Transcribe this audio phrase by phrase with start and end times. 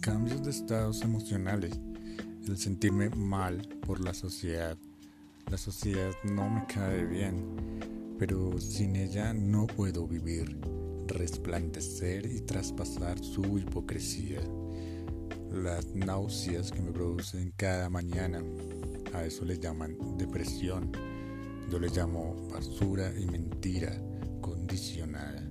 [0.00, 1.72] cambios de estados emocionales,
[2.46, 4.78] el sentirme mal por la sociedad.
[5.50, 7.34] La sociedad no me cae bien,
[8.16, 10.56] pero sin ella no puedo vivir,
[11.08, 14.40] resplandecer y traspasar su hipocresía.
[15.50, 18.40] Las náuseas que me producen cada mañana,
[19.14, 20.92] a eso le llaman depresión.
[21.72, 24.00] Yo le llamo basura y mentira
[24.40, 25.42] condicionada.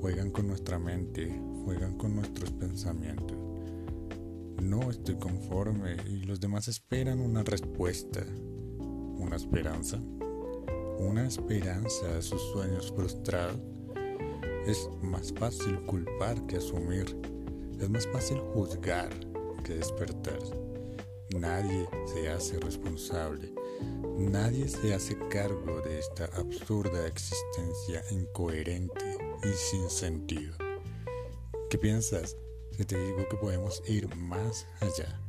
[0.00, 3.36] Juegan con nuestra mente, juegan con nuestros pensamientos.
[4.62, 8.24] No estoy conforme y los demás esperan una respuesta,
[8.78, 9.98] una esperanza,
[10.98, 13.60] una esperanza a sus sueños frustrados.
[14.66, 17.16] Es más fácil culpar que asumir.
[17.80, 19.10] Es más fácil juzgar
[19.64, 20.38] que despertar.
[21.36, 23.52] Nadie se hace responsable.
[24.16, 30.63] Nadie se hace cargo de esta absurda existencia incoherente y sin sentido.
[31.70, 32.36] ¿Qué piensas
[32.76, 35.20] si te digo que podemos ir más allá,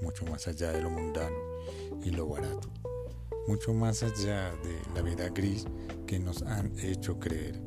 [0.00, 1.36] mucho más allá de lo mundano
[2.02, 2.68] y lo barato,
[3.46, 5.64] mucho más allá de la vida gris
[6.06, 7.60] que nos han hecho creer,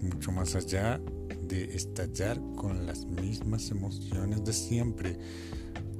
[0.00, 1.00] mucho más allá
[1.42, 5.18] de estallar con las mismas emociones de siempre,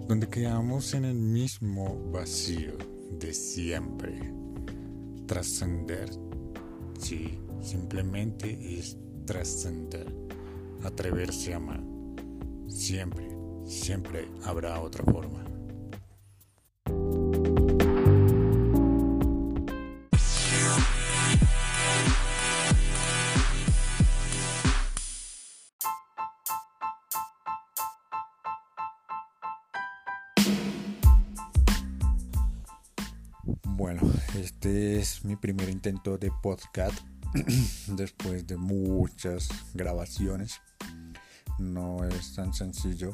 [0.06, 2.77] donde quedamos en el mismo vacío
[3.19, 4.33] de siempre.
[5.27, 6.11] Trascender,
[6.98, 10.28] sí, simplemente es trascender,
[10.84, 11.81] atreverse a amar.
[12.69, 13.29] Siempre,
[13.65, 15.45] siempre habrá otra forma.
[33.65, 34.01] Bueno,
[34.37, 36.98] este es mi primer intento de podcast
[37.89, 40.61] después de muchas grabaciones.
[41.59, 43.12] No es tan sencillo,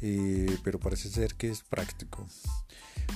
[0.00, 2.26] eh, pero parece ser que es práctico.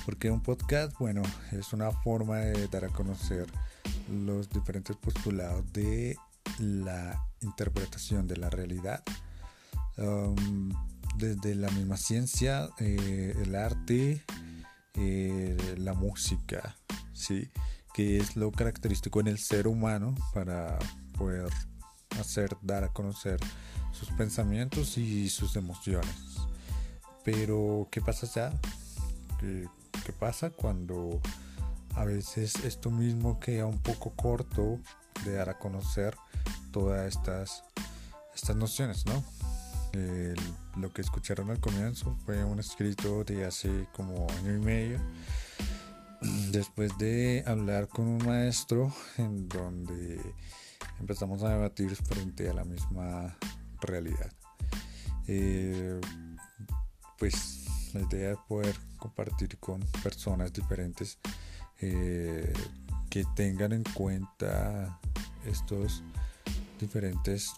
[0.05, 3.47] Porque un podcast, bueno, es una forma de dar a conocer
[4.09, 6.17] los diferentes postulados de
[6.59, 9.03] la interpretación de la realidad.
[9.97, 10.71] Um,
[11.17, 14.23] desde la misma ciencia, eh, el arte,
[14.95, 16.75] eh, la música,
[17.13, 17.49] ¿sí?
[17.93, 20.77] Que es lo característico en el ser humano para
[21.17, 21.49] poder
[22.19, 23.39] hacer, dar a conocer
[23.91, 26.15] sus pensamientos y sus emociones.
[27.23, 28.53] Pero, ¿qué pasa ya?
[29.39, 29.67] ¿Qué,
[30.19, 31.21] pasa cuando
[31.93, 34.79] a veces esto mismo queda un poco corto
[35.23, 36.15] de dar a conocer
[36.71, 37.63] todas estas,
[38.33, 39.23] estas nociones, ¿no?
[40.77, 44.99] Lo que escucharon al comienzo fue un escrito de hace como año y medio
[46.51, 50.19] después de hablar con un maestro en donde
[50.99, 53.37] empezamos a debatir frente a la misma
[53.81, 54.31] realidad.
[55.27, 55.99] Eh,
[57.17, 61.17] pues la idea es poder compartir con personas diferentes
[61.81, 62.53] eh,
[63.09, 64.99] que tengan en cuenta
[65.45, 66.03] estos
[66.79, 67.51] diferentes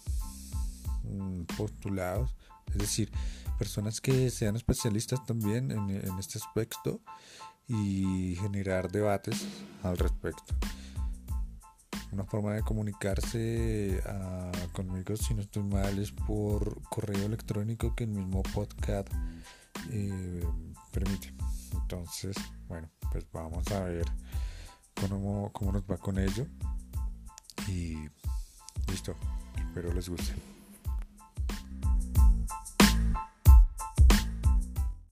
[1.03, 2.35] mm, postulados,
[2.71, 3.11] es decir,
[3.57, 7.01] personas que sean especialistas también en, en este aspecto
[7.67, 9.47] y generar debates
[9.83, 10.53] al respecto
[12.11, 18.03] una forma de comunicarse uh, conmigo, si no estoy mal, es por correo electrónico que
[18.03, 19.07] el mismo podcast
[19.89, 20.44] eh,
[20.91, 21.33] permite.
[21.73, 22.35] Entonces,
[22.67, 24.05] bueno, pues vamos a ver
[24.93, 26.45] cómo, cómo nos va con ello.
[27.67, 27.95] Y
[28.88, 29.16] listo,
[29.57, 30.50] espero les guste.